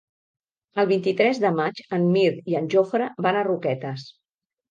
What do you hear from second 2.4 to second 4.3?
i en Jofre van a Roquetes.